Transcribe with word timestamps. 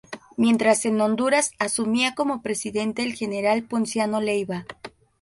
Mientras 0.35 0.83
en 0.85 0.99
Honduras 0.99 1.51
asumía 1.59 2.15
como 2.15 2.41
Presidente 2.41 3.03
el 3.03 3.13
General 3.13 3.61
Ponciano 3.61 4.19
Leiva. 4.19 4.65